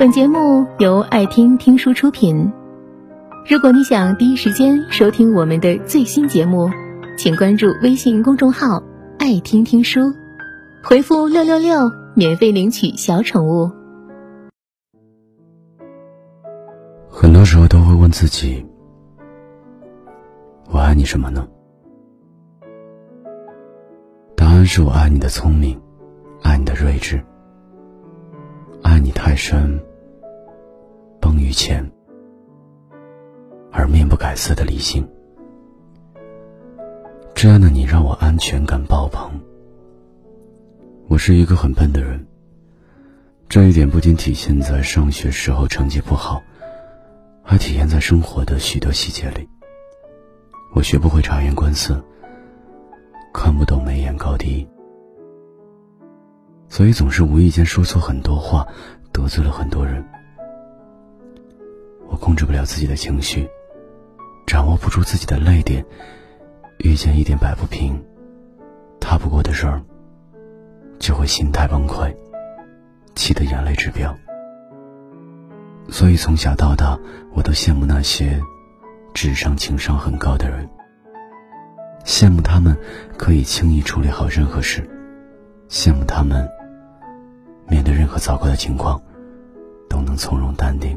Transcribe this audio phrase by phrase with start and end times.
[0.00, 2.50] 本节目由爱听听书出品。
[3.46, 6.70] 如果你想第一时间收听我们的最新节目，
[7.18, 8.82] 请关注微信公众号
[9.20, 10.00] “爱听听书”，
[10.82, 13.70] 回复“六六六”免费领取小宠物。
[17.10, 18.66] 很多时候都会问自己
[20.72, 21.46] ：“我爱你什么呢？”
[24.34, 25.78] 答案是我爱你的聪明，
[26.42, 27.22] 爱你的睿智，
[28.82, 29.78] 爱你太深。
[31.60, 31.92] 崩于前，
[33.70, 35.06] 而面不改色的理性。
[37.34, 39.30] 这样的你让我安全感爆棚。
[41.08, 42.26] 我是一个很笨的人，
[43.48, 46.40] 这一点不仅体现在上学时候成绩不好，
[47.42, 49.46] 还体现在生活的许多细节里。
[50.74, 52.02] 我学不会察言观色，
[53.34, 54.66] 看不懂眉眼高低，
[56.68, 58.66] 所以总是无意间说错很多话，
[59.12, 60.02] 得罪了很多人。
[62.20, 63.48] 控制不了自己的情绪，
[64.46, 65.84] 掌握不住自己的泪点，
[66.78, 68.00] 遇见一点摆不平、
[69.00, 69.82] 踏不过的事儿，
[70.98, 72.14] 就会心态崩溃，
[73.14, 74.14] 气得眼泪直飙。
[75.88, 76.96] 所以从小到大，
[77.32, 78.40] 我都羡慕那些
[79.14, 80.68] 智商情商很高的人，
[82.04, 82.76] 羡慕他们
[83.16, 84.88] 可以轻易处理好任何事，
[85.68, 86.48] 羡慕他们
[87.66, 89.00] 面对任何糟糕的情况
[89.88, 90.96] 都能从容淡定。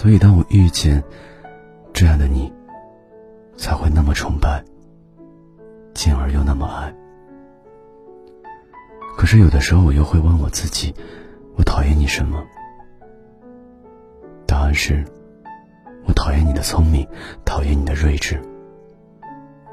[0.00, 1.02] 所以，当我遇见
[1.92, 2.52] 这样的你，
[3.56, 4.62] 才会那么崇拜，
[5.92, 6.94] 进而又那么爱。
[9.16, 10.94] 可是，有的时候我又会问我自己：
[11.56, 12.40] 我讨厌你什么？
[14.46, 15.04] 答案是：
[16.06, 17.04] 我讨厌你的聪明，
[17.44, 18.40] 讨厌你的睿智，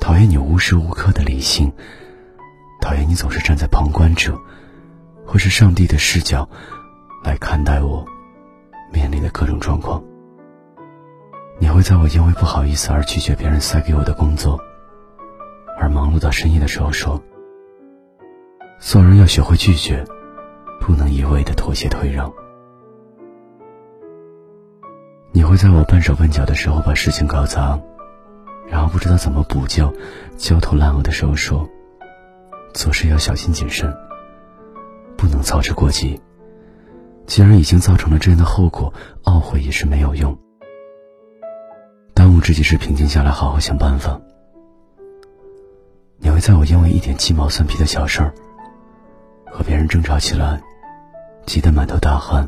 [0.01, 1.71] 讨厌你无时无刻的理性，
[2.81, 4.35] 讨厌你总是站在旁观者
[5.23, 6.49] 或是上帝的视角
[7.23, 8.03] 来看待我
[8.91, 10.03] 面临的各种状况。
[11.57, 14.59] 你会在我因为不好意思而拒绝别人塞给我的工作，
[15.79, 17.21] 而忙碌到深夜的时候说
[18.79, 20.03] ：“做人要学会拒绝，
[20.81, 22.31] 不能一味的妥协退让。”
[25.31, 27.79] 你会在我笨手笨脚的时候把事情搞砸，
[28.67, 29.93] 然后不知道怎么补救，
[30.37, 31.67] 焦头烂额的时候说
[32.73, 33.91] ：“做事要小心谨慎，
[35.17, 36.21] 不能操之过急。
[37.25, 38.93] 既然已经造成了这样的后果，
[39.23, 40.37] 懊悔也是没有用。”
[42.35, 44.19] 当务之急是平静下来，好好想办法。
[46.17, 48.33] 你会在我因为一点鸡毛蒜皮的小事儿
[49.45, 50.61] 和别人争吵起来，
[51.45, 52.45] 急得满头大汗。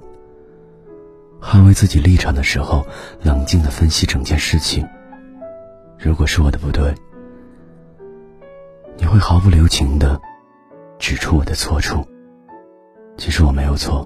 [1.42, 2.86] 捍卫自己立场的时候，
[3.24, 4.86] 冷静的分析整件事情。
[5.98, 6.94] 如果是我的不对，
[8.98, 10.20] 你会毫不留情的
[11.00, 12.06] 指出我的错处。
[13.16, 14.06] 其实我没有错。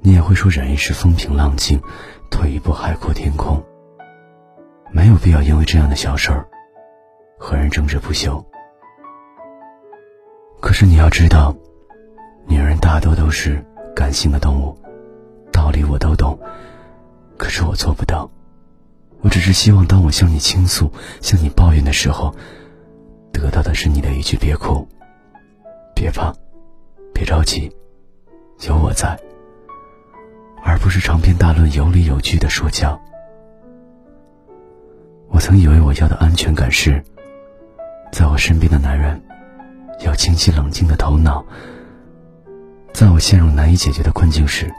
[0.00, 1.82] 你也会说忍一时风平浪静，
[2.30, 3.60] 退一步海阔天空。
[4.90, 6.46] 没有必要因为这样的小事儿
[7.38, 8.44] 和人争执不休。
[10.60, 11.54] 可是你要知道，
[12.46, 14.76] 女人大多都是感性的动物，
[15.52, 16.38] 道理我都懂，
[17.36, 18.30] 可是我做不到。
[19.20, 20.90] 我只是希望，当我向你倾诉、
[21.20, 22.34] 向你抱怨的时候，
[23.32, 24.86] 得到的是你的一句“别哭，
[25.94, 26.32] 别怕，
[27.12, 27.70] 别着急，
[28.68, 29.18] 有我在”，
[30.62, 33.00] 而不是长篇大论、有理有据的说教。
[35.44, 37.04] 曾以为我要的安全感是，
[38.10, 39.22] 在我身边的男人
[40.00, 41.44] 有清晰冷静的头脑，
[42.94, 44.72] 在我陷入难以解决的困境时，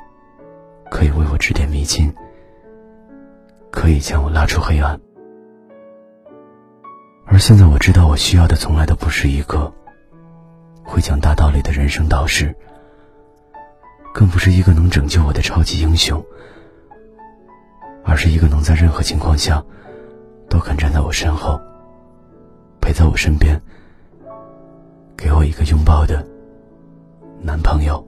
[0.89, 2.11] 可以为我指点迷津，
[3.69, 4.99] 可以将我拉出黑暗。
[7.27, 9.71] 而现在我知道，我需要的从来都不是一个
[10.83, 12.55] 会讲大道理的人生导师，
[14.15, 16.25] 更不是一个能拯救我的超级英雄，
[18.03, 19.63] 而是一个能在任何情况下。
[20.65, 21.61] 都肯站在我身后，
[22.81, 23.61] 陪在我身边，
[25.15, 26.25] 给我一个拥抱的
[27.39, 28.03] 男朋友。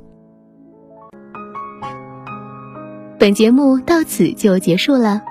[3.19, 5.21] 本节目到此就结束了，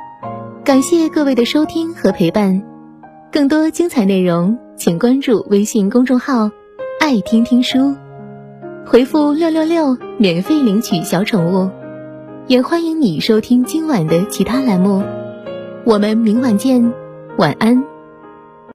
[0.65, 2.63] 感谢各位的收听和陪伴。
[3.33, 6.53] 更多精彩内容，请关注微信公众号
[7.01, 7.97] “爱听听书”，
[8.87, 11.71] 回复“六六六”免费领取小宠物。
[12.47, 15.03] 也欢迎你收听今晚的其他栏目。
[15.85, 17.06] 我们明晚见。
[17.39, 17.96] 晚安。